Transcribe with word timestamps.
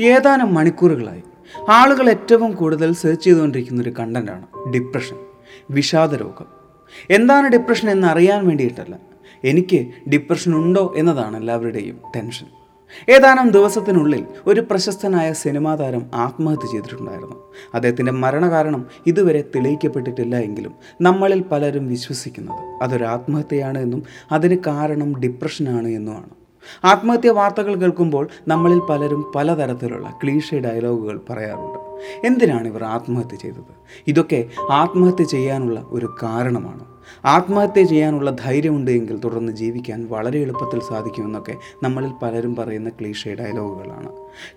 ഏതാനും 0.00 0.54
മണിക്കൂറുകളായി. 0.54 1.22
ആളുകൾ 1.68 2.10
ഏറ്റവും 2.10 2.52
കൂടുതൽ 2.52 2.92
സെർച്ച് 2.92 3.24
ചെയ്തുകൊണ്ടിരിക്കുന്ന 3.24 3.82
ഒരു 3.82 3.90
കണ്ടന്റാണ് 3.90 4.72
ഡിപ്രഷൻ 4.72 5.16
വിഷാദരോഗം 5.70 6.46
എന്താണ് 7.10 7.48
ഡിപ്രഷൻ 7.48 7.90
എന്ന് 7.90 8.06
അറിയാൻ 8.06 8.48
വേണ്ടിയിട്ടല്ല. 8.48 8.96
എനിക്ക് 9.44 10.10
ഡിപ്രഷൻ 10.10 10.54
ഉണ്ടോ 10.54 10.94
എന്നതാണ് 10.96 11.36
എല്ലാവരുടെയും 11.36 12.00
ടെൻഷൻ 12.16 12.46
ഏതാനും 13.08 13.50
ദിവസത്തിനുള്ളിൽ 13.50 14.24
ഒരു 14.46 14.60
പ്രശസ്തനായ 14.60 15.32
സിനിമാ 15.32 15.74
താരം 15.74 16.10
ആത്മഹത്യ 16.14 16.66
ചെയ്തിട്ടുണ്ടായിരുന്നു. 16.72 17.36
അദ്ദേഹത്തിന്റെ 17.74 18.12
മരണകാരണം 18.12 18.86
ഇതുവരെ 19.06 19.44
തെളിയിക്കപ്പെട്ടിട്ടില്ല 19.56 20.36
എങ്കിലും 20.36 20.74
നമ്മളിൽ 21.02 21.42
പലരും 21.42 21.88
വിശ്വസിക്കുന്നത് 21.88 22.82
അതൊരു 22.82 23.04
ആത്മഹത്യയാണ് 23.04 23.78
എന്നും 23.78 24.02
അതിന് 24.32 24.56
കാരണം 24.66 25.20
ഡിപ്രഷനാണ് 25.20 25.88
എന്നുമാണ്. 25.88 26.43
ആത്മഹത്യ 26.84 27.30
വാർത്തകൾ 27.30 27.74
കേൾക്കുമ്പോൾ 27.74 28.28
നമ്മളിൽ 28.48 28.80
പലരും 28.90 29.32
പലതരത്തിലുള്ള 29.36 30.12
ക്ലീഷ 30.22 30.54
ഡയലോഗുകൾ 30.54 31.20
പറയാറുണ്ട്. 31.30 31.78
എന്തിനാണ് 32.26 32.68
ഇവർ 32.68 32.84
ആത്മഹത്യ 32.84 33.36
ചെയ്തത്? 33.36 33.72
ഇതൊക്കെ 34.06 34.48
ആത്മഹത്യ 34.70 35.24
ചെയ്യാനുള്ള 35.24 35.82
ഒരു 35.90 36.14
കാരണമാണ്? 36.22 36.93
ആത്മഹത്യ 37.24 37.82
ചെയ്യാനുള്ള 37.82 38.30
ധൈര്യമുണ്ട് 38.30 38.90
എങ്കിൽ 38.90 39.16
തുടർന്ന് 39.16 39.52
ജീവിക്കാൻ 39.52 40.08
വളരെ 40.10 40.40
എളുപ്പത്തിൽ 40.40 40.80
സാധിക്കുമെന്നൊക്കെ 40.80 41.54
നമ്മളിൽ 41.82 42.10
പലരും 42.22 42.56
പറയുന്ന 42.56 42.90
ക്ലീഷേ 42.90 43.34
ഡയലോഗുകളാണ്. 43.34 44.12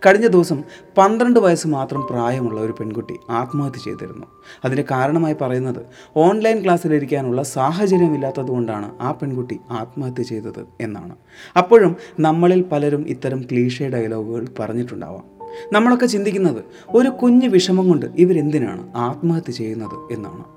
കഴിഞ്ഞ 0.05 0.27
ദിവസം 0.27 0.63
പന്ത്രണ്ട് 0.97 1.39
വയസ്സ് 1.39 1.67
മാത്രം 1.67 2.07
പ്രായമുള്ള 2.09 2.61
ഒരു 2.61 2.71
പെൺകുട്ടി 2.71 3.15
ആത്മഹത്യ 3.29 3.79
ചെയ്തിരുന്നു. 3.79 4.25
അതിന് 4.65 4.83
കാരണമായി 4.91 5.35
പറയുന്നത് 5.41 5.85
ഓൺലൈൻ 6.17 6.63
ക്ലാസ്സിലിരിക്കാനുള്ള 6.63 7.43
സാഹചര്യമില്ലാത്തതുകൊണ്ടാണ് 7.43 8.91
ആ 9.01 9.11
പെൺകുട്ടി 9.11 9.59
ആത്മഹത്യ 9.69 10.23
ചെയ്തത് 10.23 10.65
എന്നാണ്. 10.81 11.15
അപ്പോഴും 11.57 11.95
നമ്മളിൽ 12.19 12.65
പലരും 12.71 13.05
ഇത്തരം 13.07 13.41
ക്ലീഷേ 13.41 13.89
ഡയലോഗുകൾ 13.89 14.47
പറഞ്ഞിട്ടുണ്ടാവാം. 14.59 15.37
നമ്മളൊക്കെ 15.73 16.05
ചിന്തിക്കുന്നത് 16.05 16.63
ഒരു 16.89 17.09
കുഞ്ഞു 17.09 17.47
വിഷമം 17.47 17.87
കൊണ്ട് 17.87 18.05
ഇവരെന്തിനാണ് 18.15 18.93
ആത്മഹത്യ 18.95 19.51
ചെയ്യുന്നത് 19.51 20.13
എന്നാണ്. 20.13 20.56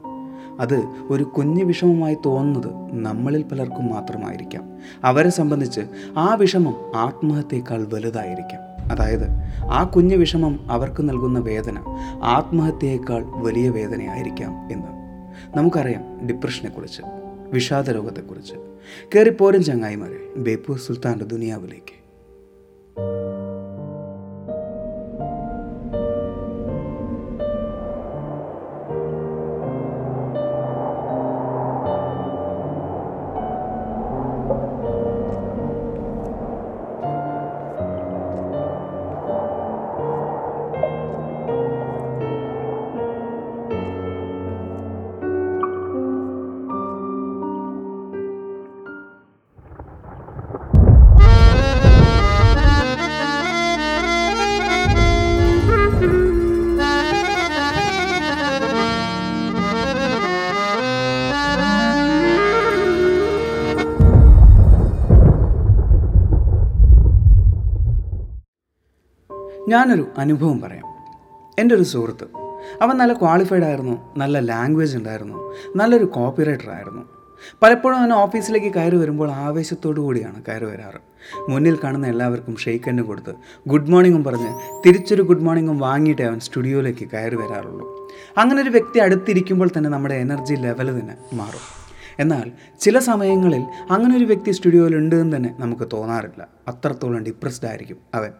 അത് 0.61 0.85
ഒരു 1.11 1.25
കുഞ്ഞു 1.25 1.65
വിഷമമായി 1.65 2.17
തോന്നുന്നത് 2.27 2.69
നമ്മളിൽ 3.05 3.43
പലർക്കും 3.43 3.89
മാത്രമായിരിക്കാം. 3.89 4.73
അവരെ 5.05 5.31
സംബന്ധിച്ച് 5.31 5.81
ആ 6.17 6.35
വിഷമം 6.35 6.97
ആത്മഹത്യയേക്കാൾ 6.97 7.87
വലുതായിരിക്കാം. 7.95 8.93
അതായത് 8.93 9.29
ആ 9.65 9.85
കുഞ്ഞു 9.85 10.17
വിഷമം 10.17 10.73
അവർക്ക് 10.73 11.09
നൽകുന്ന 11.09 11.39
വേദന 11.39 11.79
ആത്മഹത്യയേക്കാൾ 12.23 13.25
വലിയ 13.25 13.71
വേദനയായിരിക്കാം 13.71 14.73
എന്ന്. 14.73 14.87
നമുക്കറിയാം 15.59 16.27
ഡിപ്രഷനെക്കുറിച്ച് 16.27 17.03
വിഷാദരോഗത്തെക്കുറിച്ച്. 17.53 18.55
കയറിപ്പോരും 19.15 19.65
ചങ്ങായിമാരെ 19.65 20.33
ബേപ്പൂർ 20.37 20.79
സുൽത്താന്റെ 20.79 21.25
ദുനിയാവിലേക്ക്. 21.25 22.01
ഞാനൊരു 69.71 70.07
അനുഭവം 70.19 70.61
പറയാം. 70.61 70.87
എന്റെ 71.59 71.75
ഒരു 71.75 71.83
സുഹൃത്ത്. 71.83 72.25
അവൻ 72.83 72.97
നല്ല 72.97 73.13
ക്വാളിഫൈഡ് 73.13 73.63
ആയിരുന്നു 73.63 74.15
നല്ല 74.17 74.39
ലാംഗ്വേജ് 74.39 74.97
ഉണ്ടായിരുന്നു 74.97 75.55
നല്ലൊരു 75.77 76.05
കോപ്പി 76.05 76.43
റൈറ്റർ 76.43 76.71
ആയിരുന്നു. 76.71 77.03
പലപ്പോഴും 77.63 77.99
അവൻ 77.99 78.13
ഓഫീസിലേക്ക് 78.13 78.75
കയറി 78.75 78.97
വരുമ്പോൾ 78.97 79.31
ആവേശത്തോടു 79.31 80.01
കൂടിയാണ് 80.01 80.43
കയറി 80.49 80.65
വരാറ്. 80.65 81.01
മുന്നിൽ 81.51 81.79
കാണുന്ന 81.85 82.07
എല്ലാവർക്കും 82.07 82.57
ഷെയ്ക്കൻഡ് 82.57 83.03
കൊടുത്ത് 83.03 83.35
ഗുഡ് 83.67 83.91
മോർണിംഗും 83.91 84.25
പറഞ്ഞ് 84.25 84.81
തിരിച്ചൊരു 84.87 85.23
ഗുഡ് 85.23 85.41
മോർണിംഗും 85.41 85.79
വാങ്ങിയിട്ടേ 85.79 86.25
അവൻ 86.25 86.41
സ്റ്റുഡിയോയിലേക്ക് 86.41 87.09
കയറി 87.11 87.37
വരാറുള്ളൂ. 87.37 88.13
അങ്ങനെ 88.39 88.63
ഒരു 88.63 88.71
വ്യക്തി 88.71 88.99
അടുത്തിരിക്കുമ്പോൾ 88.99 89.71
തന്നെ 89.79 89.91
നമ്മുടെ 89.91 90.15
എനർജി 90.15 90.55
ലെവൽ 90.55 91.01
തന്നെ 91.01 91.17
മാറും. 91.33 91.91
എന്നാൽ 92.19 92.53
ചില 92.81 92.99
സമയങ്ങളിൽ 92.99 93.65
അങ്ങനെ 93.91 94.17
ഒരു 94.17 94.25
വ്യക്തി 94.25 94.51
സ്റ്റുഡിയോയിൽ 94.51 94.97
ഉണ്ട് 94.97 95.17
എന്ന് 95.17 95.37
തന്നെ 95.37 95.57
നമുക്ക് 95.59 95.89
തോന്നാറില്ല. 95.93 96.49
അത്രത്തോളം 96.69 97.25
ഡിപ്രസ്ഡ് 97.25 97.69
ആയിരിക്കും 97.69 97.97
അവൻ. 98.15 98.31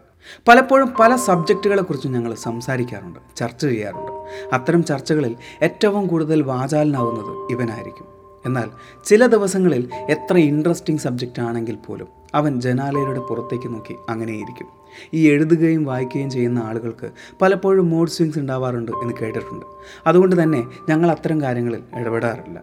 പലപ്പോഴും 0.49 0.93
പല 1.01 1.17
സബ്ജക്റ്റുകളെക്കുറിച്ചും 1.17 2.13
ഞങ്ങൾ 2.13 2.35
സംസാരിക്കാറുണ്ട് 2.35 3.19
ചർച്ച 3.37 3.67
ചെയ്യാറുണ്ട്. 3.67 4.13
അത്തരം 4.55 4.85
ചർച്ചകളിൽ 4.85 5.37
ഏറ്റവും 5.63 6.07
കൂടുതൽ 6.07 6.43
വാചാലനാവുന്നത് 6.43 7.53
ഇവനായിരിക്കും. 7.53 8.07
എന്നാൽ 8.47 8.71
ചില 9.05 9.27
ദിവസങ്ങളിൽ 9.27 9.89
എത്ര 10.11 10.37
ഇൻട്രസ്റ്റിംഗ് 10.37 11.01
സബ്ജക്റ്റ് 11.01 11.43
ആണെങ്കിൽ 11.43 11.75
പോലും 11.75 12.09
അവൻ 12.35 12.61
ജനാലയുടെ 12.61 13.21
പുറത്തേക്ക് 13.21 13.69
നോക്കി 13.69 13.97
അങ്ങനെയിരിക്കും. 14.09 14.69
ഈ 15.15 15.31
എഴുതുകയും 15.31 15.85
വായിക്കുകയും 15.85 16.31
ചെയ്യുന്ന 16.31 16.59
ആളുകൾക്ക് 16.59 17.11
പലപ്പോഴും 17.43 17.91
മൂഡ് 17.91 18.11
സ്വിങ്സ് 18.11 18.39
ഉണ്ടാവാറുണ്ട് 18.39 18.93
എന്ന് 18.93 19.15
കേട്ടിട്ടുണ്ട്. 19.23 19.67
അതുകൊണ്ട് 20.07 20.43
തന്നെ 20.43 20.67
ഞങ്ങൾ 20.89 21.11
അത്തരം 21.11 21.41
കാര്യങ്ങളിൽ 21.41 21.83
ഇടപെടാറില്ല. 21.97 22.63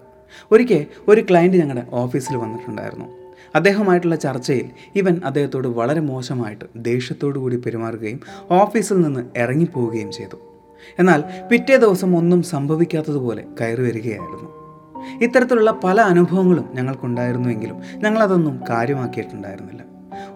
ഒരിക്കൽ 0.51 0.85
ഒരു 1.07 1.22
ക്ലയന്റ് 1.22 1.57
ഞങ്ങളുടെ 1.57 1.88
ഓഫീസിൽ 1.94 2.38
വന്നിട്ടുണ്ടായിരുന്നു. 2.38 3.26
അദ്ദേഹമായിട്ടുള്ള 3.56 4.16
ചർച്ചയിൽ 4.16 4.70
ഇവൻ 4.96 5.22
അദ്ദേഹത്തോട് 5.25 5.68
വളരെ 5.68 6.02
മോശമായിട്ട് 6.02 6.66
ദേഷ്യത്തോടു 6.78 7.40
കൂടി 7.40 7.56
പെരുമാറുകയും 7.56 8.20
ഓഫീസിൽ 8.52 9.02
നിന്ന് 9.02 9.24
ഇറങ്ങിപ്പോവുകയും 9.38 10.12
ചെയ്തു. 10.12 10.36
എന്നാൽ 11.00 11.24
പിറ്റേ 11.52 11.78
ദിവസം 11.78 12.18
ഒന്നും 12.18 12.44
സംഭവിക്കാത്തതുപോലെ 12.44 13.44
കയറി 13.62 13.81
വരികയായിരുന്നു. 13.81 14.68
ഇത്തരത്തിലുള്ള 15.22 15.72
പല 15.84 16.02
അനുഭവങ്ങളും 16.02 16.70
ഞങ്ങൾക്കുണ്ടായിരുന്നുവെങ്കിലും 16.74 17.81
ഞങ്ങളതൊന്നും 17.96 18.59
കാര്യമാക്കിയിട്ടുണ്ടായിരുന്നില്ല. 18.70 19.84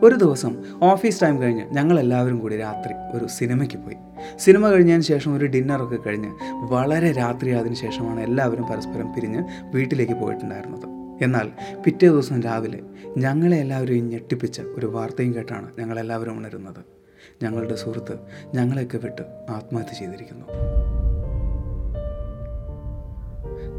ഒരു 0.03 0.15
ദിവസം 0.15 0.55
ഓഫീസ് 0.81 1.23
ടൈം 1.23 1.41
കഴിഞ്ഞ് 1.41 1.63
ഞങ്ങളെല്ലാവരും 1.71 2.39
കൂടി 2.39 2.57
രാത്രി 2.57 2.93
ഒരു 3.17 3.27
സിനിമയ്ക്ക് 3.27 3.77
പോയി. 3.77 3.95
സിനിമ 4.39 4.69
കഴിഞ്ഞതിന് 4.69 5.01
ശേഷം 5.01 5.35
ഒരു 5.35 5.45
ഡിന്നറൊക്കെ 5.45 5.95
കഴിഞ്ഞ് 5.95 6.31
വളരെ 6.73 7.11
രാത്രി 7.11 7.51
അതിന് 7.51 7.73
ശേഷമാണ് 7.73 8.19
എല്ലാവരും 8.19 8.67
പരസ്പരം 8.67 9.13
പിരിഞ്ഞ് 9.13 9.43
വീട്ടിലേക്ക് 9.63 10.13
പോയിട്ടുണ്ടായിരുന്നത്. 10.13 10.90
എന്നാൽ 11.21 11.49
പിറ്റേ 11.83 12.07
ദിവസം 12.07 12.41
രാവിലെ 12.41 12.79
ഞങ്ങളെ 13.17 13.57
എല്ലാവരെയും 13.57 14.09
ഞെട്ടിപ്പിച്ച 14.09 14.61
ഒരു 14.77 14.85
വാർത്തയും 14.85 15.35
കേട്ടാണ് 15.35 15.71
ഞങ്ങളെല്ലാവരും 15.79 16.37
ഉണരുന്നത്. 16.37 17.01
ഞങ്ങളുടെ 17.43 17.75
സുഹൃത്ത് 17.75 18.19
ഞങ്ങളെയൊക്കെ 18.55 18.97
വിട്ട് 18.97 19.21
ആത്മഹത്യ 19.49 19.95
ചെയ്തിരിക്കുന്നു. 19.99 20.45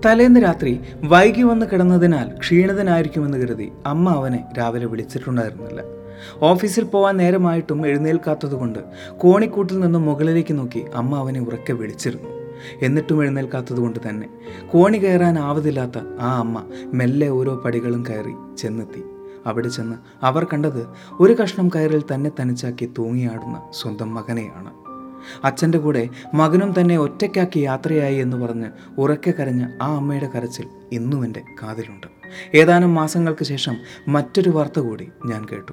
തലേന്ന് 0.07 0.43
രാത്രി 0.43 0.81
വൈകി 1.05 1.43
വന്ന് 1.43 1.67
കിടന്നതിനാൽ 1.73 2.39
ക്ഷീണിതനായിരിക്കുമെന്ന് 2.39 3.39
കരുതി 3.39 3.73
അമ്മ 3.87 4.11
അവനെ 4.11 4.45
രാവിലെ 4.59 4.87
വിളിച്ചിട്ടുണ്ടായിരുന്നില്ല. 4.87 5.83
ഓഫീസിൽ 6.43 6.85
പോവാൻ 6.85 7.17
നേരമായിട്ടും 7.17 7.87
എഴുന്നേൽക്കാത്തതുകൊണ്ട് 7.87 8.79
കോണിക്കൂട്ടിൽ 9.19 9.81
നിന്നും 9.81 10.03
മുകളിലേക്ക് 10.03 10.59
നോക്കി 10.59 10.85
അമ്മ 10.95 11.17
അവനെ 11.17 11.41
ഉറക്കെ 11.41 11.73
വിളിച്ചിരുന്നു. 11.73 12.32
എന്നിട്ടും 12.83 13.23
എഴുന്നേൽക്കാത്തതുകൊണ്ട് 13.23 14.01
തന്നെ. 14.09 14.29
കോണി 14.73 14.99
കയറാൻ 14.99 15.39
ആവതില്ലാത്ത 15.39 15.99
ആ 16.21 16.39
അമ്മ 16.39 16.65
മെല്ലെ 16.95 17.29
ഓരോ 17.29 17.57
പടികളും 17.57 18.05
കയറി 18.09 18.57
ചെന്നെത്തി. 18.57 19.03
അവിടെ 19.47 19.69
ചെന്ന് 19.69 19.97
അവർ 20.25 20.45
കണ്ടത് 20.45 20.87
ഒരു 21.21 21.33
കഷ്ണം 21.33 21.69
കയറിൽ 21.69 22.03
തന്നെ 22.15 22.31
തനിച്ചാക്കി 22.41 22.93
തൂങ്ങിയാടുന്ന 22.99 23.63
സ്വന്തം 23.71 24.15
മകനെയാണ്. 24.15 24.83
അച്ഛന്റെ 25.45 25.79
കൂടെ 25.79 26.09
മകനും 26.35 26.75
തന്നെ 26.81 26.97
ഒറ്റയ്ക്കാക്കി 26.97 27.59
യാത്രയായി 27.59 28.17
എന്ന് 28.17 28.37
പറഞ്ഞ് 28.37 28.67
ഉറക്കെ 28.99 29.31
കരഞ്ഞ 29.31 29.67
ആ 29.83 29.97
അമ്മയുടെ 29.97 30.29
കരച്ചിൽ 30.35 30.67
ഇന്നും 30.93 31.25
എന്റെ 31.25 31.43
കാതിലുണ്ട്. 31.63 32.07
ഏതാനും 32.55 32.95
മാസങ്ങൾക്ക് 32.95 33.45
ശേഷം 33.45 33.77
മറ്റൊരു 34.09 34.51
വാർത്ത 34.51 34.81
കൂടി 34.81 35.09
ഞാൻ 35.27 35.47
കേട്ടു. 35.53 35.73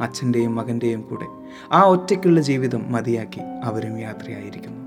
അച്ഛന്റെയും 0.00 0.54
മകന്റെയും 0.54 1.02
കൂടെ 1.02 1.26
ആ 1.72 1.82
ഒറ്റയ്ക്കുള്ള 1.82 2.40
ജീവിതം 2.40 2.92
മതിയാക്കി 2.92 3.40
അവരും 3.64 3.98
യാത്രയായിരിക്കുന്നു. 3.98 4.83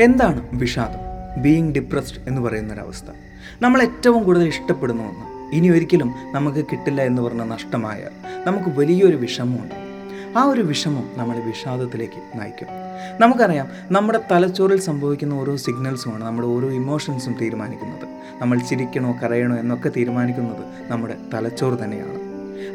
എന്താണ് 0.00 0.48
വിഷാദം? 0.52 0.98
ബീയിങ് 1.42 1.74
ഡിപ്രസ്ഡ് 1.74 2.18
എന്ന് 2.28 2.40
പറയുന്ന 2.40 2.74
പറയുന്നൊരവസ്ഥ. 2.74 3.06
നമ്മൾ 3.62 3.82
ഏറ്റവും 3.82 4.24
കൂടുതൽ 4.24 4.46
ഇഷ്ടപ്പെടുന്ന 4.48 5.02
ഒന്ന് 5.02 5.54
ഇനി 5.54 5.68
ഒരിക്കലും 5.68 6.14
നമുക്ക് 6.32 6.58
കിട്ടില്ല 6.58 7.02
എന്ന് 7.02 7.22
പറഞ്ഞ 7.22 7.42
നഷ്ടമായ 7.42 8.08
നമുക്ക് 8.46 8.78
വലിയൊരു 8.78 9.16
വിഷമമുണ്ട്. 9.16 9.74
ആ 10.38 10.42
ഒരു 10.42 10.60
വിഷമം 10.60 11.10
നമ്മളെ 11.16 11.40
വിഷാദത്തിലേക്ക് 11.40 12.40
നയിക്കും. 12.40 12.68
നമുക്കറിയാം 13.20 13.68
നമ്മുടെ 13.90 14.20
തലച്ചോറിൽ 14.30 14.80
സംഭവിക്കുന്ന 14.80 15.34
ഓരോ 15.34 15.56
സിഗ്നൽസുമാണ് 15.56 16.24
നമ്മുടെ 16.24 16.48
ഓരോ 16.48 16.70
ഇമോഷൻസും 16.70 17.36
തീരുമാനിക്കുന്നത്. 17.40 18.08
നമ്മൾ 18.42 18.58
ചിരിക്കണോ 18.58 19.18
കരയണോ 19.22 19.56
എന്നൊക്കെ 19.56 19.90
തീരുമാനിക്കുന്നത് 19.96 20.92
നമ്മുടെ 20.92 21.16
തലച്ചോറ് 21.34 21.84
തന്നെയാണ്. 21.84 22.23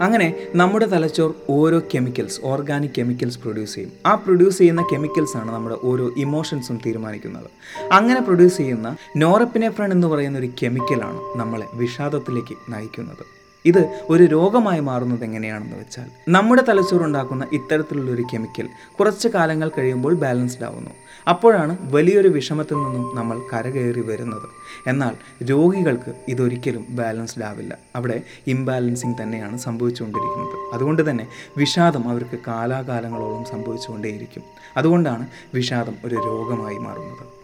അങ്ങനെ 0.01 0.35
നമ്മുടെ 0.55 0.85
തലച്ചോർ 0.85 1.33
ഓരോ 1.49 1.81
കെമിക്കൽസ് 1.95 2.41
ഓർഗാനിക് 2.43 2.91
കെമിക്കൽസ് 2.97 3.39
പ്രൊഡ്യൂസ് 3.39 3.75
ചെയ്യും. 3.75 3.91
ആ 4.05 4.15
പ്രൊഡ്യൂസ് 4.15 4.57
ചെയ്യുന്ന 4.57 4.85
കെമിക്കൽസ് 4.93 5.37
ആണ് 5.37 5.51
നമ്മുടെ 5.51 5.77
ഓരോ 5.83 6.11
ഇമോഷൻസും 6.17 6.81
തീരുമാനിക്കുന്നത്. 6.85 7.49
അങ്ങനെ 7.91 8.21
പ്രൊഡ്യൂസ് 8.21 8.57
ചെയ്യുന്ന 8.57 8.95
നോറപ്പിനെഫ്രൺ 9.17 9.91
എന്ന് 9.91 10.07
പറയുന്ന 10.07 10.37
ഒരു 10.37 10.49
കെമിക്കലാണ് 10.63 11.39
നമ്മളെ 11.39 11.65
വിഷാദത്തിലേക്ക് 11.73 12.71
നയിക്കുന്നത്. 12.71 13.39
ഇത് 13.65 14.01
ഒരു 14.09 14.23
രോഗമായി 14.23 14.79
മാറുന്നത് 14.79 15.23
എങ്ങനെയാണെന്ന് 15.23 15.77
വെച്ചാൽ 15.77 16.05
നമ്മുടെ 16.29 16.61
തലച്ചോറുണ്ടാക്കുന്ന 16.61 17.47
ഇത്തരത്തിലുള്ള 17.53 18.11
ഒരു 18.11 18.23
കെമിക്കൽ 18.33 18.67
കുറച്ച് 18.99 19.27
കാലങ്ങൾ 19.27 19.71
കഴിയുമ്പോൾ 19.77 20.13
ബാലൻസ്ഡ് 20.13 20.63
ആവുന്നു. 20.63 20.89
അപ്പോഴാണ് 21.27 21.77
വലിയൊരു 21.81 22.27
വിഷമത്തിൽ 22.27 22.75
നിന്നും 22.75 23.15
നമ്മൾ 23.15 23.41
കരകയറി 23.53 23.99
വരുന്നത്. 23.99 24.49
എന്നാൽ 24.87 25.43
രോഗികൾക്ക് 25.43 26.13
ഇതൊരിക്കലും 26.27 26.85
ബാലൻസ്ഡ് 26.89 27.43
ആവില്ല. 27.43 27.77
അവിടെ 27.95 28.21
ഇംബാലൻസിങ് 28.47 29.15
തന്നെയാണ് 29.21 29.57
സംഭവിച്ചുകൊണ്ടിരിക്കുന്നത്. 29.57 30.73
അതുകൊണ്ട് 30.73 31.09
തന്നെ 31.09 31.27
വിഷാദം 31.57 32.09
അവർക്ക് 32.09 32.39
കാലാകാലങ്ങളോളം 32.47 33.45
സംഭവിച്ചുകൊണ്ടേയിരിക്കും. 33.45 34.43
അതുകൊണ്ടാണ് 34.77 35.27
വിഷാദം 35.53 35.95
ഒരു 36.05 36.15
രോഗമായി 36.15 36.77
മാറുന്നത്. 36.77 37.39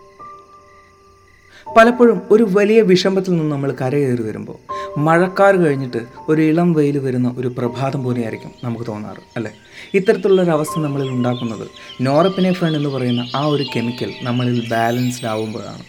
പലപ്പോഴും 1.77 2.21
ഒരു 2.31 2.47
വലിയ 2.51 2.81
വിഷമത്തിൽ 2.81 3.31
നിന്ന് 3.31 3.51
നമ്മൾ 3.51 3.75
കരകയറി 3.81 4.21
വരുമ്പോൾ 4.21 4.84
മഴക്കാർ 4.97 5.55
കഴിഞ്ഞിട്ട് 5.55 6.05
ഒരു 6.29 6.41
ഇളം 6.41 6.73
വെയിൽ 6.73 6.97
വരുന്ന 6.97 7.35
ഒരു 7.37 7.47
പ്രഭാതം 7.47 8.03
പോലെയായിരിക്കും 8.03 8.51
നമുക്ക് 8.63 8.85
തോന്നാറ് 8.87 9.17
അല്ലേ? 9.37 9.51
ഇത്തരത്തിലുള്ള 9.93 10.41
ഒരു 10.41 10.51
അവസ്ഥ 10.51 10.79
നമ്മളിൽ 10.79 11.09
ഉണ്ടാക്കുന്നത് 11.09 11.67
നോറപ്പിനെഫ്രൺ 12.01 12.75
എന്ന് 12.75 12.89
പറയുന്ന 12.89 13.27
ആ 13.35 13.45
ഒരു 13.45 13.63
കെമിക്കൽ 13.75 14.13
നമ്മളിൽ 14.21 14.69
ബാലൻസ്ഡ് 14.69 15.27
ആവുമ്പോഴാണ്. 15.27 15.83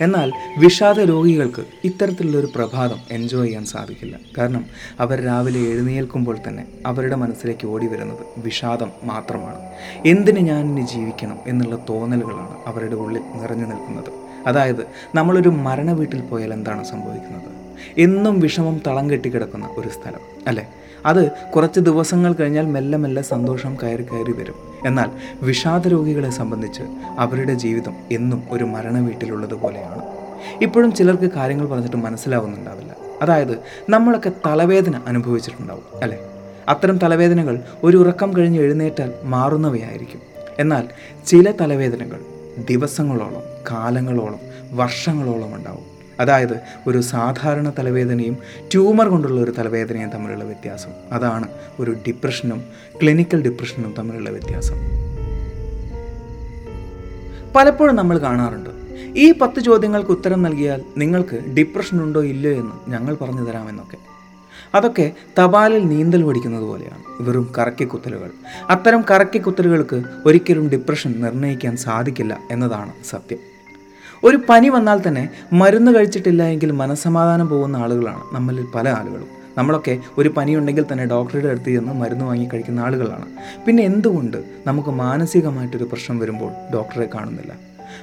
എന്നാൽ 0.00 0.32
വിഷാദ 0.58 1.00
രോഗികൾക്ക് 1.00 1.62
ഇത്തരത്തിലുള്ളൊരു 1.84 2.48
പ്രഭാതം 2.54 3.00
എൻജോയ് 3.10 3.46
ചെയ്യാൻ 3.46 3.64
സാധിക്കില്ല. 3.64 4.16
കാരണം 4.38 4.66
അവർ 5.00 5.20
രാവിലെ 5.20 5.58
എഴുന്നേൽക്കുമ്പോൾ 5.58 6.38
തന്നെ 6.48 6.64
അവരുടെ 6.86 7.16
മനസ്സിലേക്ക് 7.16 7.66
ഓടി 7.66 7.86
വരുന്നത് 7.86 8.26
വിഷാദം 8.38 8.90
മാത്രമാണ്. 9.04 9.60
എന്തിന് 10.06 10.38
ഞാൻ 10.38 10.78
ഇനി 10.78 10.86
ജീവിക്കണം 10.86 11.38
എന്നുള്ള 11.46 11.78
തോന്നലുകളാണ് 11.88 12.56
അവരുടെ 12.66 12.94
ഉള്ളിൽ 12.94 13.20
നിറഞ്ഞു 13.20 13.66
നിൽക്കുന്നത്. 13.66 14.21
അതായത് 14.46 14.86
നമ്മളൊരു 15.14 15.48
മരണ 15.48 15.92
വീട്ടിൽ 15.92 16.20
പോയാൽ 16.20 16.52
എന്താണ് 16.52 16.84
സംഭവിക്കുന്നത്? 16.84 17.62
എന്നും 17.98 18.40
വിഷമം 18.40 18.80
തളം 18.86 19.10
കെട്ടിക്കിടക്കുന്ന 19.10 19.68
ഒരു 19.76 19.88
സ്ഥലം 19.88 20.20
അല്ലേ? 20.46 20.68
അത് 21.06 21.30
കുറച്ച് 21.30 21.80
ദിവസങ്ങൾ 21.80 22.32
കഴിഞ്ഞാൽ 22.32 22.66
മെല്ലെ 22.66 22.98
മെല്ലെ 22.98 23.22
സന്തോഷം 23.22 23.76
കയറി 23.82 24.02
കയറി 24.02 24.32
വരും. 24.32 24.54
എന്നാൽ 24.86 25.10
വിഷാദ 25.42 25.88
രോഗികളെ 25.88 26.30
സംബന്ധിച്ച് 26.30 26.82
അവരുടെ 27.18 27.54
ജീവിതം 27.54 27.94
എന്നും 28.12 28.42
ഒരു 28.50 28.64
മരണ 28.64 28.98
വീട്ടിലുള്ളത് 28.98 29.54
പോലെയാണ്. 29.54 30.02
ഇപ്പോഴും 30.62 30.92
ചിലർക്ക് 30.92 31.30
കാര്യങ്ങൾ 31.32 31.66
പറഞ്ഞിട്ട് 31.66 31.96
മനസ്സിലാവുന്നുണ്ടാവില്ല. 31.96 32.96
അതായത് 33.22 33.58
നമ്മളൊക്കെ 33.88 34.32
തലവേദന 34.46 35.00
അനുഭവിച്ചിട്ടുണ്ടാവും 35.06 36.02
അല്ലേ? 36.02 36.18
അത്തരം 36.68 36.98
തലവേദനകൾ 36.98 37.60
ഒരു 37.82 37.96
ഉറക്കം 37.96 38.36
കഴിഞ്ഞ് 38.36 38.60
എഴുന്നേറ്റാൽ 38.60 39.12
മാറുന്നവയായിരിക്കും. 39.24 40.20
എന്നാൽ 40.58 40.88
ചില 41.26 41.50
തലവേദനകൾ 41.50 42.20
ദിവസങ്ങളോളം 42.70 43.51
കാലങ്ങളോളം 43.70 44.40
വർഷങ്ങളോളം 44.72 45.54
ഉണ്ടാവും. 45.54 45.92
അതായത് 46.20 46.60
ഒരു 46.86 47.00
സാധാരണ 47.00 47.72
തലവേദനയും 47.78 48.36
ട്യൂമർ 48.72 49.08
കൊണ്ടുള്ള 49.08 49.40
ഒരു 49.40 49.50
തലവേദനയും 49.50 50.10
തമ്മിലുള്ള 50.10 50.44
വ്യത്യാസം. 50.44 50.88
അതാണ് 51.12 51.48
ഒരു 51.80 51.90
ഡിപ്രഷനും 51.90 52.64
ക്ലിനിക്കൽ 53.02 53.42
ഡിപ്രഷനും 53.42 53.94
തമ്മിലുള്ള 53.98 54.30
വ്യത്യാസം. 54.30 54.74
പലപ്പോഴും 57.56 57.96
നമ്മൾ 57.96 58.18
കാണാറുണ്ട് 58.18 58.70
ഈ 59.18 59.32
പത്ത് 59.32 59.60
ചോദ്യങ്ങൾക്ക് 59.60 60.10
ഉത്തരം 60.10 60.42
നൽകിയാൽ 60.42 60.82
നിങ്ങൾക്ക് 60.96 61.36
ഡിപ്രഷൻ 61.36 62.02
ഉണ്ടോ 62.02 62.22
ഇല്ലയോ 62.24 62.60
എന്ന് 62.60 62.90
ഞങ്ങൾ 62.90 63.14
പറഞ്ഞു 63.14 63.44
തരാമെന്നൊക്കെ. 63.44 63.96
അതൊക്കെ 64.74 65.12
തപാലിൽ 65.38 65.86
നീന്തൽ 65.86 66.22
പഠിക്കുന്നത് 66.22 66.62
പോലെയാണ് 66.62 67.02
വെറും 67.20 67.52
കറക്കിക്കുത്തലുകൾ. 67.58 68.30
അത്തരം 68.70 69.04
കറക്കിക്കുത്തലുകൾക്ക് 69.10 70.02
ഒരിക്കലും 70.26 70.68
ഡിപ്രഷൻ 70.68 71.14
നിർണയിക്കാൻ 71.22 71.76
സാധിക്കില്ല 71.76 72.38
എന്നതാണ് 72.50 72.92
സത്യം. 73.04 73.51
ഒരു 74.24 74.38
പനി 74.48 74.68
വന്നാൽ 74.68 75.02
തന്നെ 75.08 75.28
മരുന്ന് 75.52 75.92
കഴിച്ചിട്ടില്ല 75.92 76.42
എങ്കിൽ 76.42 76.72
മനസ്സമാധാനം 76.72 77.48
പോകുന്ന 77.48 77.76
ആളുകളാണ് 77.76 78.22
നമ്മളിൽ 78.32 78.66
പല 78.74 78.88
ആളുകളും. 78.88 79.26
നമ്മളൊക്കെ 79.58 79.98
ഒരു 80.18 80.28
പനിയുണ്ടെങ്കിൽ 80.28 80.84
തന്നെ 80.92 81.06
ഡോക്ടറുടെ 81.06 81.48
അടുത്ത് 81.48 81.66
ചെന്ന് 81.66 81.92
മരുന്ന് 81.92 82.24
വാങ്ങി 82.24 82.48
കഴിക്കുന്ന 82.54 82.80
ആളുകളാണ്. 82.80 83.26
പിന്നെ 83.66 83.82
എന്തുകൊണ്ട് 83.82 84.44
നമുക്ക് 84.66 84.88
മാനസികമായിട്ടൊരു 84.88 85.84
പ്രശ്നം 85.84 86.18
വരുമ്പോൾ 86.18 86.52
ഡോക്ടറെ 86.74 87.08
കാണുന്നില്ല? 87.14 87.52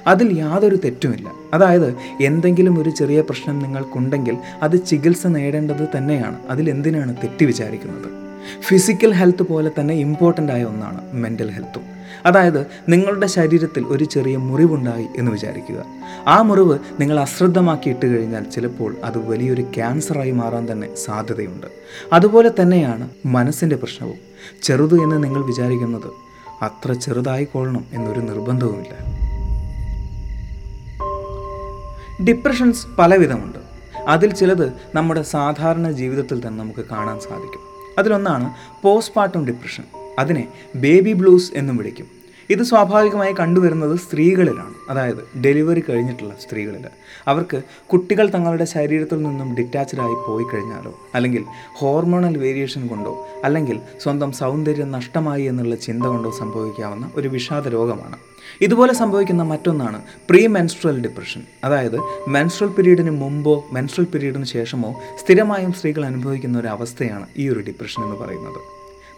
അതിൽ 0.06 0.38
യാതൊരു 0.38 0.76
തെറ്റുമില്ല. 0.76 1.32
അതായത് 1.54 1.96
എന്തെങ്കിലും 2.20 2.80
ഒരു 2.80 2.90
ചെറിയ 2.90 3.20
പ്രശ്നം 3.20 3.58
നിങ്ങൾക്കുണ്ടെങ്കിൽ 3.58 4.36
അത് 4.62 4.84
ചികിത്സ 4.84 5.26
നേടേണ്ടത് 5.26 5.88
തന്നെയാണ്. 5.96 6.36
അതിൽ 6.50 6.70
എന്തിനാണ് 6.70 7.16
തെറ്റ് 7.16 7.44
വിചാരിക്കുന്നത്? 7.44 8.29
ഫിസിക്കൽ 8.60 9.14
ഹെൽത്ത് 9.14 9.42
പോലെ 9.42 9.70
തന്നെ 9.80 9.94
ഇമ്പോർട്ടന്റ് 9.94 10.52
ആയ 10.52 10.64
ഒന്നാണ് 10.64 11.12
മെന്റൽ 11.12 11.50
ഹെൽത്തും 11.50 11.82
അതായത് 12.26 12.66
നിങ്ങളുടെ 12.88 13.26
ശരീരത്തിൽ 13.26 13.84
ഒരു 13.84 14.04
ചെറിയ 14.04 14.36
മുറിവുണ്ടായി 14.36 15.06
എന്ന് 15.16 15.32
വിചാരിക്കുക. 15.32 15.84
ആ 16.26 16.42
മുറിവ് 16.42 16.78
നിങ്ങൾ 17.00 17.20
അശ്രദ്ധമാക്കി 17.20 17.90
ഇട്ട് 17.90 18.06
കഴിഞ്ഞാൽ 18.06 18.44
ചിലപ്പോൾ 18.44 18.96
അത് 19.04 19.18
വലിയൊരു 19.18 19.62
ക്യാൻസറായി 19.62 20.30
മാറാൻ 20.30 20.72
തന്നെ 20.72 20.94
സാധ്യതയുണ്ട്. 20.94 21.66
അതുപോലെ 22.12 22.50
തന്നെയാണ് 22.60 23.10
മനസ്സിന്റെ 23.26 23.76
പ്രശ്നവും. 23.76 24.16
ചെറുത് 24.62 25.02
എന്ന് 25.02 25.24
നിങ്ങൾ 25.24 25.44
വിചാരിക്കുന്നത് 25.44 26.30
അത്ര 26.64 26.92
ചെറുതായിക്കൊള്ളണം 26.92 27.84
എന്നൊരു 27.92 28.20
നിർബന്ധവുമില്ല. 28.20 29.20
ഡിപ്രഷൻസ് 32.24 32.86
പലവിധമുണ്ട്. 32.98 33.58
അതിൽ 34.08 34.34
ചിലത് 34.34 34.72
നമ്മുടെ 34.94 35.22
സാധാരണ 35.22 35.90
ജീവിതത്തിൽ 35.90 36.46
തന്നെ 36.46 36.64
നമുക്ക് 36.64 36.84
കാണാൻ 36.90 37.20
സാധിക്കും. 37.20 37.69
അതിലൊന്നാണ് 38.00 38.46
പോസ്റ്റ്പാർട്ടം 38.82 39.46
ഡിപ്രഷൻ 39.46 39.84
അതിനെ 40.18 40.44
ബേബി 40.74 41.12
ബ്ലൂസ് 41.12 41.52
എന്നും 41.54 41.76
വിളിക്കും. 41.76 42.08
ഇത് 42.50 42.62
സ്വാഭാവികമായി 42.62 43.32
കണ്ടുവരുന്നത് 43.40 43.96
സ്ത്രീകളിലാണ്. 43.98 44.74
അതായത് 44.90 45.20
ഡെലിവറി 45.40 45.82
കഴിഞ്ഞിട്ടുള്ള 45.88 46.34
സ്ത്രീകളിൽ 46.40 46.86
അവർക്ക് 47.26 47.58
കുട്ടികൾ 47.92 48.26
തങ്ങളുടെ 48.34 48.64
ശരീരത്തിൽ 48.64 49.18
നിന്നും 49.22 49.48
ഡിറ്റാച്ച്ഡായി 49.56 50.16
പോയി 50.28 50.44
കഴിഞ്ഞാലോ 50.44 50.92
അല്ലെങ്കിൽ 51.14 51.44
ഹോർമോണൽ 51.78 52.36
വേരിയേഷൻ 52.38 52.86
കൊണ്ടോ 52.86 53.12
അല്ലെങ്കിൽ 53.44 53.78
സ്വന്തം 54.02 54.32
സൗന്ദര്യം 54.32 54.90
നഷ്ടമായി 54.92 55.42
എന്നുള്ള 55.42 55.76
ചിന്ത 55.86 56.04
കൊണ്ടോ 56.06 56.32
സംഭവിക്കാവുന്ന 56.38 57.06
ഒരു 57.14 57.28
വിഷാദ 57.28 57.68
രോഗമാണ്. 57.68 58.18
ഇതുപോലെ 58.60 58.92
സംഭവിക്കുന്ന 58.94 59.42
മറ്റൊന്നാണ് 59.42 60.02
പ്രീ 60.30 60.46
മെൻസ്ട്രൽ 60.46 61.00
ഡിപ്രഷൻ. 61.00 61.42
അതായത് 61.64 62.00
മെൻസ്ട്രൽ 62.28 62.68
പീരീഡിന് 62.68 63.10
മുമ്പോ 63.10 63.68
മെൻസ്ട്രൽ 63.72 64.04
പീരീഡിന് 64.04 64.44
ശേഷമോ 64.44 65.00
സ്ഥിരമായും 65.24 65.72
സ്ത്രീകൾ 65.72 66.04
അനുഭവിക്കുന്ന 66.04 66.58
ഒരു 66.58 66.68
അവസ്ഥയാണ് 66.68 67.26
ഈ 67.36 67.48
ഒരു 67.48 67.60
ഡിപ്രഷൻ 67.60 68.02
എന്ന് 68.02 68.16
പറയുന്നത്. 68.16 68.60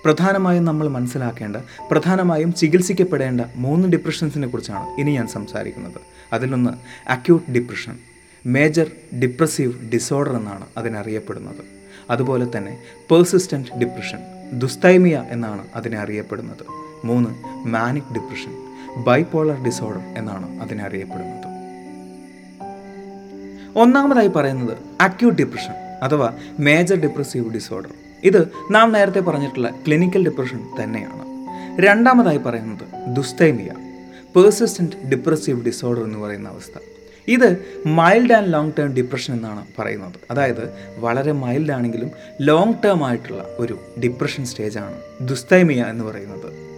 പ്രധാനമായും 0.05 0.65
നമ്മൾ 0.65 0.89
മനസ്സിലാക്കേണ്ട 0.89 1.57
പ്രധാനമായും 1.91 2.53
ചികിത്സിക്കപ്പെടേണ്ട 2.53 3.41
മൂന്ന് 3.57 3.89
ഡിപ്രഷൻസിനെ 3.89 4.49
കുറിച്ചാണ് 4.49 5.01
ഇനി 5.01 5.11
ഞാൻ 5.11 5.27
സംസാരിക്കുന്നത്. 5.27 6.01
അതിലൊന്ന് 6.33 6.71
acute 7.11 7.51
depression 7.51 7.99
major 8.47 8.91
depressive 9.21 9.73
disorder 9.95 10.37
എന്നാണ് 10.37 10.67
അതിനറിയപ്പെടുന്നത്. 10.77 11.65
അതുപോലെ 12.11 12.47
തന്നെ 12.57 12.79
പേഴ്സിസ്റ്റന്റ് 13.11 13.79
ഡിപ്രഷൻ 13.79 14.19
ദുസ്തൈമിയ 14.59 15.25
എന്നാണ് 15.31 15.67
അതിനെ 15.77 15.99
അറിയപ്പെടുന്നത്. 15.99 16.65
മൂന്ന് 17.07 17.31
മാനിക് 17.69 18.13
ഡിപ്രഷൻ 18.13 18.62
ബൈപോളർ 18.97 19.65
ഡിസോർഡർ 19.65 20.01
എന്നാണ് 20.19 20.61
അതിനെ 20.61 20.85
അറിയപ്പെടുന്നത്. 20.85 21.53
ഒന്നാമതായി 23.79 24.29
പറയുന്നത് 24.29 24.77
അക്യൂട്ട് 25.01 25.43
ഡിപ്രഷൻ 25.43 25.73
അഥവാ 26.03 26.35
മേജർ 26.61 27.01
ഡിപ്രസീവ് 27.01 27.53
ഡിസോർഡർ. 27.53 27.91
ഇത് 28.25 28.49
നാം 28.71 28.93
നേരത്തെ 28.93 29.21
പറഞ്ഞിട്ടുള്ള 29.21 29.69
ക്ലിനിക്കൽ 29.69 30.25
ഡിപ്രഷൻ 30.25 30.61
തന്നെയാണ്. 30.83 31.33
രണ്ടാമതായി 31.81 32.39
പറയുന്നത് 32.39 33.17
ദുസ്തൈമിയ 33.17 33.71
പേഴ്സിസ്റ്റന്റ് 34.37 35.11
ഡിപ്രസീവ് 35.11 35.65
ഡിസോർഡർ 35.65 36.05
എന്ന് 36.05 36.19
പറയുന്ന 36.19 36.49
അവസ്ഥ. 36.49 36.81
ഇത് 37.29 37.67
mild 37.87 38.33
and 38.33 38.53
long 38.53 38.73
term 38.79 38.95
depression 38.95 39.35
എന്നാണ് 39.35 39.67
പറയുന്നത്. 39.79 40.13
അതായത് 40.31 40.73
വളരെ 40.99 41.33
മൈൽഡ് 41.33 41.73
ആണെങ്കിലും 41.73 42.11
ലോങ് 42.41 42.75
ടേം 42.85 43.05
ആയിട്ടുള്ള 43.05 43.57
ഒരു 43.59 43.81
ഡിപ്രഷൻ 44.05 44.45
സ്റ്റേജാണ് 44.45 45.27
ദുസ്തൈമിയ 45.29 45.83
എന്ന് 45.83 46.05
പറയുന്നത്. 46.05 46.72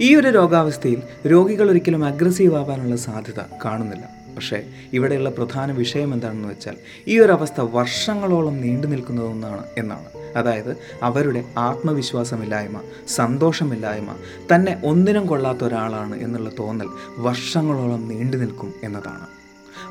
ഈ 0.00 0.14
ഒരു 0.14 0.28
രോഗാവസ്ഥയിൽ 0.28 1.02
രോഗികൾ 1.26 1.70
ഒരിക്കലും 1.70 2.04
അഗ്രസീവ് 2.04 2.56
ആവാനുള്ള 2.56 2.96
സാധ്യത 2.96 3.40
കാണുന്നില്ല. 3.64 4.18
പക്ഷേ 4.36 4.62
ഇവിടെയുള്ള 4.92 5.30
പ്രധാന 5.30 5.72
വിഷയം 5.72 6.14
എന്താണെന്ന് 6.14 6.48
വെച്ചാൽ 6.48 6.76
ഈ 7.08 7.18
ഒരു 7.18 7.32
അവസ്ഥ 7.32 7.60
വർഷങ്ങളോളം 7.60 8.60
നീണ്ടു 8.60 8.86
നിൽക്കുന്നതൊന്നാണ് 8.86 9.64
എന്നാണ്. 9.78 10.04
അതായത് 10.36 10.76
അവരുടെ 11.02 11.44
ആത്മവിശ്വാസമില്ലായ്മ 11.58 12.80
സന്തോഷമില്ലായ്മ 13.08 14.14
തന്നെ 14.54 14.80
ഒന്നിനും 14.84 15.26
കൊള്ളാത്ത 15.26 15.64
ഒരാളാണ് 15.64 16.22
എന്നുള്ള 16.22 16.50
തോന്നൽ 16.58 16.88
വർഷങ്ങളോളം 17.18 18.08
നീണ്ടു 18.08 18.36
നിൽക്കും 18.36 18.74
എന്നതാണ്. 18.84 19.26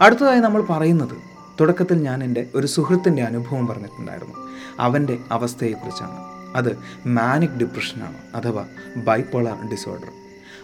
അടുത്തതായി 0.01 0.39
നമ്മൾ 0.39 0.63
പറയുന്നത് 0.69 1.17
തുടക്കത്തിൽ 1.59 1.97
ഞാൻ 2.01 2.23
എന്റെ 2.23 2.47
ഒരു 2.55 2.67
സുഹൃത്തിന്റെ 2.67 3.23
അനുഭവം 3.23 3.67
പറഞ്ഞിട്ടുണ്ടായിരുന്നു. 3.67 4.33
അവന്റെ 4.79 5.17
അവസ്ഥയെക്കുറിച്ചാണ്. 5.31 6.36
അത് 6.57 6.77
മാനിക് 7.07 7.57
ഡിപ്രഷനാണ് 7.59 8.17
അഥവാ 8.35 8.65
ബൈപ്പോളാർ 8.97 9.71
ഡിസോർഡർ. 9.71 10.09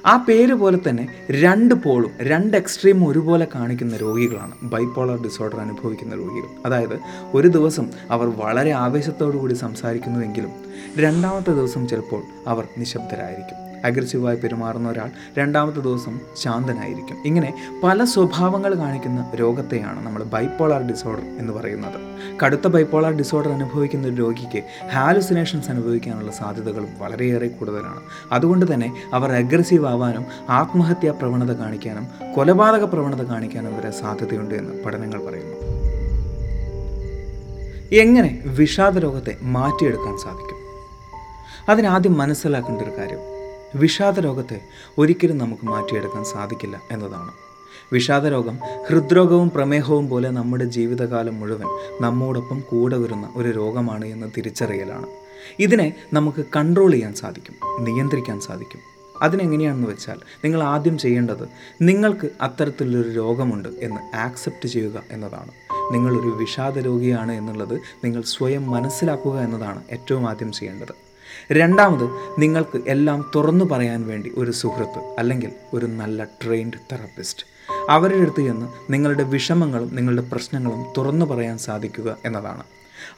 ആ 0.06 0.26
പേര് 0.30 0.54
പോലെ 0.54 0.80
തന്നെ 0.90 1.08
രണ്ട് 1.32 1.76
പോളും 1.76 2.12
രണ്ട് 2.22 2.58
എക്സ്ട്രീമും 2.58 3.08
ഒരുപോലെ 3.08 3.48
കാണിക്കുന്ന 3.56 3.98
രോഗികളാണ് 3.98 4.52
ബൈപ്പോളർ 4.64 5.24
ഡിസോർഡർ 5.24 5.60
അനുഭവിക്കുന്ന 5.60 6.16
രോഗികൾ. 6.16 6.50
അതായത് 6.66 7.00
ഒരു 7.34 7.48
ദിവസം 7.48 7.90
അവർ 8.12 8.28
വളരെ 8.28 8.72
ആവേശത്തോടു 8.72 9.38
കൂടി 9.38 9.54
സംസാരിക്കുന്നുവെങ്കിലും 9.54 10.52
രണ്ടാമത്തെ 10.98 11.52
ദിവസം 11.52 11.88
ചിലപ്പോൾ 11.88 12.24
അവർ 12.48 12.68
നിശബ്ദരായിരിക്കും. 12.78 13.73
അഗ്രസീവായി 13.84 14.36
പെരുമാറുന്ന 14.36 14.90
ഒരാൾ 14.90 15.12
രണ്ടാമത്തെ 15.38 15.80
ദിവസം 15.80 16.20
ശാന്തനായിരിക്കും. 16.38 17.18
ഇങ്ങനെ 17.26 17.54
പല 17.84 18.04
സ്വഭാവങ്ങൾ 18.04 18.76
കാണിക്കുന്ന 18.76 19.32
രോഗത്തെയാണ് 19.36 20.06
നമ്മൾ 20.06 20.24
ബൈപ്പോളാർ 20.24 20.82
ഡിസോർഡർ 20.82 21.24
എന്ന് 21.38 21.54
പറയുന്നത്. 21.54 22.14
കടുത്ത 22.46 22.68
ബൈപ്പോളാർ 22.68 23.14
ഡിസോർഡർ 23.14 23.52
അനുഭവിക്കുന്ന 23.52 24.08
ഒരു 24.08 24.16
രോഗിക്ക് 24.16 24.64
ഹാലുസിനേഷൻസ് 24.88 25.70
അനുഭവിക്കാനുള്ള 25.70 26.32
സാധ്യതകളും 26.32 26.88
വളരെയേറെ 27.00 27.48
കൂടുതലാണ്. 27.48 28.00
അതുകൊണ്ട് 28.32 28.74
തന്നെ 28.74 28.96
അവർ 29.14 29.32
അഗ്രസീവ് 29.32 29.88
ആവാനും 29.88 30.26
ആത്മഹത്യാ 30.50 31.12
പ്രവണത 31.12 31.52
കാണിക്കാനും 31.52 32.34
കൊലപാതക 32.36 32.84
പ്രവണത 32.84 33.22
കാണിക്കാനും 33.22 33.78
വരെ 33.78 33.92
സാധ്യതയുണ്ട് 33.92 34.56
എന്ന് 34.56 34.84
പഠനങ്ങൾ 34.84 35.26
പറയുന്നു. 35.26 35.84
എങ്ങനെ 37.92 38.44
വിഷാദ 38.46 38.98
രോഗത്തെ 38.98 39.38
മാറ്റിയെടുക്കാൻ 39.42 40.18
സാധിക്കും? 40.18 40.64
അതിനാദ്യം 41.70 42.18
മനസ്സിലാക്കേണ്ട 42.18 42.82
ഒരു 42.82 42.92
കാര്യം. 42.98 43.33
വിഷാദ 43.76 44.20
രോഗത്തെ 44.20 44.62
ഒരിക്കലും 44.98 45.38
നമുക്ക് 45.38 45.66
മാറ്റിയെടുക്കാൻ 45.66 46.24
സാധിക്കില്ല 46.24 46.82
എന്നതാണ്. 46.92 47.32
വിഷാദരോഗം 47.94 48.60
ഹൃദ്രോഗവും 48.90 49.50
പ്രമേഹവും 49.50 50.10
പോലെ 50.10 50.30
നമ്മുടെ 50.30 50.64
ജീവിതകാലം 50.64 51.40
മുഴുവൻ 51.40 51.68
നമ്മോടൊപ്പം 52.02 52.64
കൂടെ 52.70 52.98
വരുന്ന 52.98 53.30
ഒരു 53.36 53.50
രോഗമാണ് 53.50 54.06
എന്ന 54.06 54.32
തിരിച്ചറിയലാണ്. 54.38 55.06
ഇതിനെ 55.60 55.94
നമുക്ക് 56.14 56.46
കൺട്രോൾ 56.56 56.92
ചെയ്യാൻ 56.92 57.14
സാധിക്കും 57.14 57.56
നിയന്ത്രിക്കാൻ 57.80 58.40
സാധിക്കും. 58.40 58.82
അതിനെങ്ങനെയാണെന്ന് 59.22 59.88
വെച്ചാൽ 59.88 60.20
നിങ്ങൾ 60.44 60.64
ആദ്യം 60.64 60.98
ചെയ്യേണ്ടത് 60.98 61.50
നിങ്ങൾക്ക് 61.82 62.30
അത്തരത്തിലൊരു 62.42 63.10
രോഗമുണ്ട് 63.10 63.70
എന്ന് 63.70 64.16
ആക്സെപ്റ്റ് 64.16 64.70
ചെയ്യുക 64.70 65.04
എന്നതാണ്. 65.12 65.52
നിങ്ങളൊരു 65.94 66.28
വിഷാദ 66.28 66.78
രോഗിയാണ് 66.80 67.32
എന്നുള്ളത് 67.32 67.76
നിങ്ങൾ 68.04 68.22
സ്വയം 68.22 68.72
മനസ്സിലാക്കുക 68.72 69.40
എന്നതാണ് 69.40 69.84
ഏറ്റവും 69.92 70.30
ആദ്യം 70.30 70.52
ചെയ്യേണ്ടത്. 70.52 71.13
രണ്ടാമത് 71.52 72.06
നിങ്ങൾക്ക് 72.40 72.84
എല്ലാം 72.88 73.32
തുറന്നു 73.36 73.66
പറയാൻ 73.66 74.08
വേണ്ടി 74.08 74.32
ഒരു 74.38 74.52
സുഹൃത്ത് 74.52 75.02
അല്ലെങ്കിൽ 75.20 75.52
ഒരു 75.74 75.86
നല്ല 75.86 76.24
ട്രെയിൻഡ് 76.24 76.80
തെറപ്പിസ്റ്റ് 76.92 77.46
അവരുടെ 77.90 78.22
അടുത്ത് 78.22 78.42
ചെന്ന് 78.42 78.68
നിങ്ങളുടെ 78.90 79.24
വിഷമങ്ങളും 79.24 79.96
നിങ്ങളുടെ 79.96 80.22
പ്രശ്നങ്ങളും 80.32 80.86
തുറന്നു 80.98 81.26
പറയാൻ 81.26 81.58
സാധിക്കുക 81.58 82.18
എന്നതാണ്. 82.26 82.64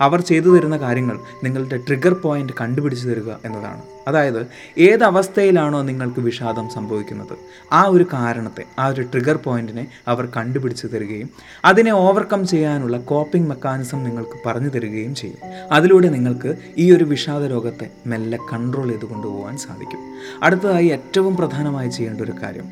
അവർ 0.01 0.21
ചെയ്തു 0.21 0.57
തരുന്ന 0.57 0.77
കാര്യങ്ങൾ 0.77 1.19
നിങ്ങളുടെ 1.43 1.77
ട്രിഗർ 1.77 2.13
പോയിന്റ് 2.13 2.53
കണ്ടുപിടിച്ചു 2.61 3.09
തരിക 3.09 3.31
എന്നതാണ്. 3.45 3.81
അതായത് 4.07 4.47
ഏതവസ്ഥയിലാണോ 4.77 5.81
നിങ്ങൾക്ക് 5.81 6.19
വിഷാദം 6.19 6.69
സംഭവിക്കുന്നത് 6.69 7.37
ആ 7.71 7.83
ഒരു 7.87 8.05
കാരണത്തെ 8.13 8.63
ആ 8.79 8.87
ഒരു 8.87 9.01
ട്രിഗർ 9.01 9.35
പോയിന്റിനെ 9.35 9.87
അവർ 10.07 10.25
കണ്ടുപിടിച്ചു 10.37 10.87
തരികയും 10.87 11.29
അതിനെ 11.65 11.91
ഓവർകം 11.91 12.47
ചെയ്യാനുള്ള 12.47 12.97
കോപ്പിംഗ് 12.97 13.49
മെക്കാനിസം 13.49 14.03
നിങ്ങൾക്ക് 14.03 14.47
പറഞ്ഞു 14.47 14.69
തരികയും 14.69 15.15
ചെയ്യും. 15.15 15.37
അതിലൂടെ 15.71 16.09
നിങ്ങൾക്ക് 16.09 16.55
ഈ 16.77 16.91
ഒരു 16.91 17.03
വിഷാദ 17.03 17.43
രോഗത്തെ 17.43 17.89
മെല്ലെ 18.05 18.39
കൺട്രോൾ 18.53 18.87
ചെയ്ത് 18.87 19.05
കൊണ്ടുപോകാൻ 19.05 19.57
സാധിക്കും. 19.57 19.99
അടുത്തതായി 20.43 20.87
ഏറ്റവും 20.87 21.37
പ്രധാനമായി 21.37 21.89
ചെയ്യേണ്ട 21.89 22.21
ഒരു 22.21 22.33
കാര്യം 22.43 22.65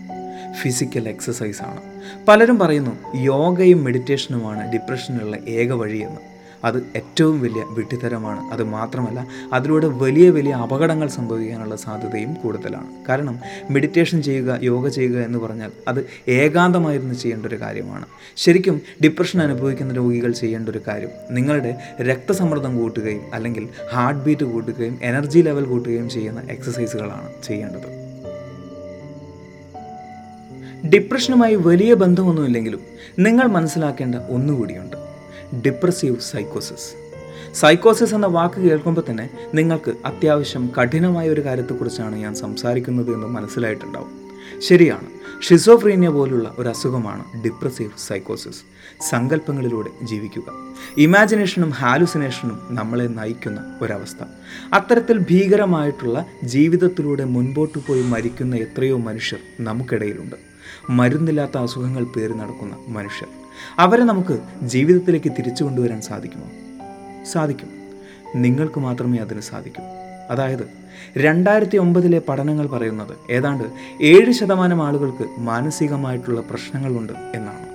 ഫിസിക്കൽ 0.61 1.09
എക്സസൈസ് 1.09 1.63
ആണ്. 1.63 1.81
പലരും 2.27 2.59
പറയുന്നു 2.59 3.15
യോഗയും 3.15 3.83
മെഡിറ്റേഷനുമാണ് 3.83 4.73
ഡിപ്രഷനുള്ള 4.73 5.37
ഏക 5.37 5.71
വഴിയെന്ന്. 5.71 6.32
അത് 6.63 6.83
ഏറ്റവും 6.95 7.41
വലിയ 7.41 7.63
വിഡ്ഢിത്തരമാണ് 7.69 8.39
അത് 8.53 8.63
മാത്രമല്ല 8.63 9.27
അതിലൂടെ 9.53 9.87
വലിയ 9.87 10.29
വലിയ 10.29 10.51
അപകടങ്ങൾ 10.51 11.07
സംഭവിക്കാനുള്ള 11.07 11.75
സാധ്യതയും 11.75 12.33
കൂടുതലാണ്. 12.33 13.05
കാരണം 13.09 13.39
മെഡിറ്റേഷൻ 13.69 14.21
ചെയ്യുക 14.21 14.59
യോഗ 14.63 14.87
ചെയ്യുക 14.87 15.19
എന്ന് 15.19 15.39
പറഞ്ഞാൽ 15.39 15.71
അത് 15.87 16.05
ഏകാന്തമായിരുന്നു 16.29 17.13
ചെയ്യേണ്ട 17.13 17.45
ഒരു 17.45 17.61
കാര്യമാണ്. 17.61 18.05
ശരിക്കും 18.37 18.81
ഡിപ്രഷൻ 19.03 19.41
അനുഭവിക്കുന്ന 19.41 19.93
രോഗികൾ 19.93 20.31
ചെയ്യേണ്ട 20.31 20.69
ഒരു 20.69 20.81
കാര്യം 20.87 21.09
നിങ്ങളുടെ 21.31 21.75
രക്തസമ്മർദ്ദം 22.01 22.77
കൂട്ടുകയും 22.77 23.21
അല്ലെങ്കിൽ 23.33 23.69
ഹാർട്ട് 23.93 24.25
ബീറ്റ് 24.25 24.43
കൂട്ടുകയും 24.43 24.99
എനർജി 25.01 25.39
ലെവൽ 25.39 25.65
കൂട്ടുകയും 25.65 26.09
ചെയ്യുന്ന 26.09 26.41
എക്സസൈസുകളാണ് 26.49 27.29
ചെയ്യേണ്ടത്. 27.43 28.03
ഡിപ്രഷനുമായി 30.89 31.55
വലിയ 31.55 31.93
ബന്ധമൊന്നുമില്ലെങ്കിലും 31.93 32.81
നിങ്ങൾ 33.19 33.47
മനസ്സിലാക്കേണ്ട 33.47 34.15
ഒന്നുകൂടിയുണ്ട്. 34.15 35.02
ഡിപ്രസീവ് 35.61 36.19
സൈക്കോസിസ് 36.19 37.03
സൈക്കോസിസ് 37.55 38.15
എന്ന 38.15 38.25
വാക്ക് 38.25 38.61
കേൾക്കുമ്പോൾ 38.61 39.03
തന്നെ 39.09 39.29
നിങ്ങൾക്ക് 39.53 39.93
അത്യാവശ്യം 40.05 40.69
കഠിനമായ 40.81 41.29
ഒരു 41.29 41.45
കാര്യത്തെക്കുറിച്ചാണ് 41.45 42.15
ഞാൻ 42.15 42.35
സംസാരിക്കുന്നത് 42.35 43.13
എന്ന് 43.13 43.27
മനസ്സിലായിട്ടുണ്ടാവും. 43.27 44.23
ശരിയാണ്. 44.59 45.07
ഷിസോഫ്രീനിയ 45.43 46.09
പോലുള്ള 46.09 46.55
ഒരു 46.59 46.69
അസുഖമാണ് 46.69 47.43
ഡിപ്രസീവ് 47.43 47.89
സൈക്കോസിസ് 47.97 48.61
സങ്കല്പങ്ങളിലൂടെ 49.09 50.05
ജീവിക്കുക. 50.05 50.43
ഇമാജിനേഷനും 50.97 51.69
ഹാലുസിനേഷനും 51.69 52.67
നമ്മളെ 52.69 53.07
നയിക്കുന്ന 53.07 53.79
ഒരവസ്ഥ. 53.81 54.25
അത്തരത്തിൽ 54.73 55.19
ഭീകരമായിട്ടുള്ള 55.19 56.25
ജീവിതത്തിലൂടെ 56.43 57.23
മുൻപോട്ട് 57.23 57.79
പോയി 57.87 58.01
മരിക്കുന്ന 58.01 58.55
എത്രയോ 58.55 58.97
മനുഷ്യർ 58.97 59.39
നമുക്കിടയിലുണ്ട്. 59.59 60.35
മരുന്നില്ലാത്ത 60.89 61.57
അസുഖങ്ങൾ 61.57 62.03
പേറി 62.03 62.33
നടക്കുന്ന 62.33 62.75
മനുഷ്യർ. 62.87 63.42
അവരെ 63.79 64.03
നമുക്ക് 64.03 64.39
ജീവിതത്തിലേക്ക് 64.63 65.31
തിരിച്ചു 65.31 65.63
കൊണ്ടുവരാൻ 65.63 66.01
സാധിക്കുമോ? 66.01 66.49
സാധിക്കും. 67.23 67.69
നിങ്ങൾക്ക് 68.35 68.79
മാത്രമേ 68.79 69.17
അതിന് 69.17 69.41
സാധിക്കൂ. 69.41 69.83
അതായത് 70.29 70.83
രണ്ടായിരത്തി 71.17 71.77
ഒമ്പതിലെ 71.77 72.21
പഠനങ്ങൾ 72.29 72.67
പറയുന്നത് 72.67 73.31
ഏതാണ്ട് 73.31 73.63
ഏഴ് 74.03 74.31
ശതമാനം 74.31 74.83
ആളുകൾക്ക് 74.83 75.39
മാനസികമായിട്ടുള്ള 75.39 76.41
പ്രശ്നങ്ങളുണ്ട് 76.41 77.13
എന്നാണ്. 77.13 77.73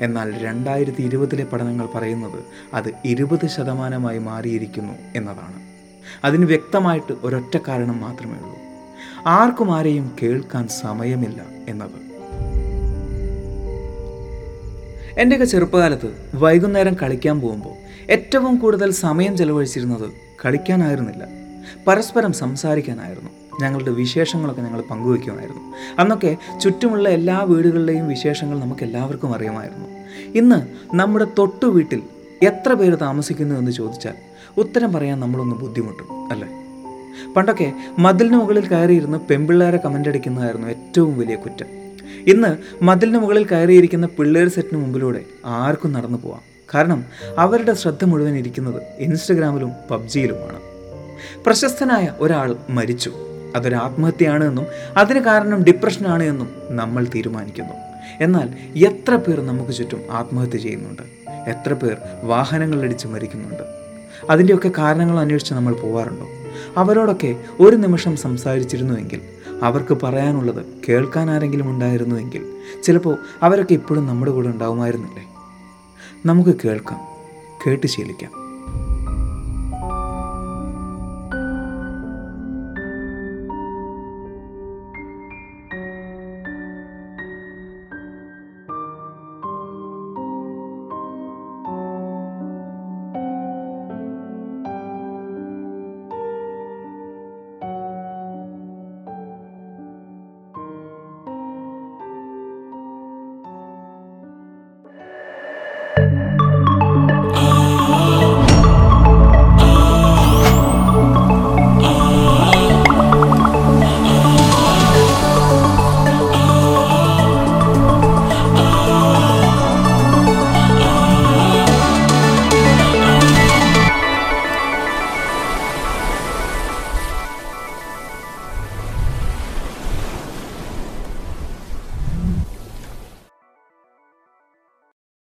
എന്നാൽ 0.00 0.44
രണ്ടായിരത്തി 0.44 1.02
ഇരുപതിലെ 1.02 1.44
പഠനങ്ങൾ 1.44 1.86
പറയുന്നത് 1.86 2.44
അത് 2.74 2.92
ഇരുപത് 3.04 3.46
ശതമാനമായി 3.46 4.18
മാറിയിരിക്കുന്നു 4.18 4.92
എന്നതാണ്. 5.16 5.62
അതിന് 6.24 6.44
വ്യക്തമായിട്ട് 6.44 7.14
ഒരൊറ്റ 7.22 7.58
കാരണം 7.68 8.00
മാത്രമേ 8.00 8.34
ഉള്ളൂ. 8.34 8.58
ആർക്കും 9.26 9.74
ആരെയും 9.74 10.16
കേൾക്കാൻ 10.22 10.68
സമയമില്ല 10.68 11.42
എന്നത്. 11.68 12.03
എന്റെയൊക്കെ 15.18 15.46
ചെറുപ്പകാലത്ത് 15.46 16.16
വൈകുന്നേരം 16.34 16.96
കളിക്കാൻ 17.02 17.40
പോകുമ്പോൾ 17.40 17.74
ഏറ്റവും 18.12 18.58
കൂടുതൽ 18.58 18.90
സമയം 18.90 19.36
ചെലവഴിച്ചിരുന്നത് 19.36 20.10
കളിക്കാനായിരുന്നില്ല. 20.44 21.26
പരസ്പരം 21.86 22.32
സംസാരിക്കാനായിരുന്നു. 22.32 23.30
ഞങ്ങളുടെ 23.62 23.90
വിശേഷങ്ങളൊക്കെ 23.90 24.62
ഞങ്ങൾ 24.62 24.80
പങ്കുവയ്ക്കുമായിരുന്നു. 24.80 25.60
അന്നൊക്കെ 25.98 26.36
ചുറ്റുമുള്ള 26.60 27.08
എല്ലാ 27.08 27.42
വീടുകളിലെയും 27.42 28.08
വിശേഷങ്ങൾ 28.08 28.60
നമുക്ക് 28.60 28.84
എല്ലാവർക്കും 28.84 29.34
അറിയാമായിരുന്നു. 29.34 29.86
ഇന്ന് 30.38 30.66
നമ്മുടെ 30.96 31.26
തൊട്ടു 31.38 31.66
വീട്ടിൽ 31.66 32.02
എത്ര 32.42 32.72
പേര് 32.72 32.96
താമസിക്കുന്നു 33.00 33.54
എന്ന് 33.54 33.70
ചോദിച്ചാൽ 33.70 34.14
ഉത്തരം 34.56 34.92
പറയാൻ 34.92 35.20
നമ്മളൊന്ന് 35.20 35.56
ബുദ്ധിമുട്ടും 35.56 36.32
അല്ലേ? 36.32 36.48
പണ്ടൊക്കെ 37.32 37.72
മതിലിന് 37.98 38.36
മുകളിൽ 38.36 38.66
കയറിയിരുന്ന് 38.66 39.18
പെമ്പിള്ളേരെ 39.18 39.76
കമന്റ് 39.76 40.08
അടിക്കുന്നതായിരുന്നു 40.08 40.68
ഏറ്റവും 40.68 41.18
വലിയ 41.18 41.34
കുറ്റം. 41.34 41.83
ഇന്ന് 42.26 42.84
മതിലിന് 42.84 43.18
മുകളിൽ 43.18 43.44
കയറിയിരിക്കുന്ന 43.44 44.06
പിള്ളേർ 44.06 44.48
സെറ്റിന് 44.48 44.80
മുമ്പിലൂടെ 44.80 45.24
ആർക്കും 45.44 45.92
നടന്നു 45.92 46.18
പോവാം. 46.18 46.40
കാരണം 46.74 47.04
അവരുടെ 47.38 47.72
ശ്രദ്ധ 47.72 48.04
മുഴുവൻ 48.04 48.38
ഇരിക്കുന്നത് 48.38 48.82
ഇൻസ്റ്റഗ്രാമിലും 48.98 49.72
പബ്ജിയിലുമാണ്. 49.90 50.60
പ്രശസ്തനായ 51.46 52.12
ഒരാൾ 52.18 52.56
മരിച്ചു. 52.70 53.12
അതൊരു 53.56 53.74
ആത്മഹത്യയാണ് 53.74 54.44
എന്നും 54.44 54.66
അതിന് 54.96 55.20
കാരണം 55.20 55.64
ഡിപ്രഷനാണ് 55.64 56.22
എന്നും 56.22 56.48
നമ്മൾ 56.70 57.06
തീരുമാനിക്കുന്നു. 57.14 57.74
എന്നാൽ 58.20 58.48
എത്ര 58.76 59.16
പേർ 59.16 59.40
നമുക്ക് 59.40 59.72
ചുറ്റും 59.72 60.00
ആത്മഹത്യ 60.10 60.58
ചെയ്യുന്നുണ്ട്? 60.58 61.02
എത്ര 61.50 61.72
പേർ 61.72 61.96
വാഹനങ്ങളിടിച്ച് 62.22 63.06
മരിക്കുന്നുണ്ട്? 63.06 63.62
അതിന്റെയൊക്കെ 64.30 64.70
കാരണങ്ങൾ 64.78 65.20
അന്വേഷിച്ച് 65.20 65.54
നമ്മൾ 65.54 65.74
പോവാറുണ്ടോ? 65.74 66.28
അവരോടൊക്കെ 66.76 67.36
ഒരു 67.60 67.76
നിമിഷം 67.76 68.16
സംസാരിച്ചിരുന്നുവെങ്കിൽ 68.16 69.20
അവർക്ക് 69.62 69.98
പറയാനുള്ളത് 70.02 70.66
കേൾക്കാൻ 70.88 71.30
ആരെങ്കിലും 71.30 71.70
ഉണ്ടായിരുന്നുവെങ്കിൽ 71.70 72.60
ചിലപ്പോൾ 72.82 73.18
അവരൊക്കെ 73.42 73.72
ഇപ്പോഴും 73.72 74.06
നമ്മുടെ 74.06 74.32
കൂടെ 74.32 74.48
ഉണ്ടാവുമായിരുന്നില്ലേ? 74.48 75.26
നമുക്ക് 76.26 76.56
കേൾക്കാം 76.64 77.00
കേട്ട് 77.66 77.86
ശീലിക്കാം. 77.86 78.43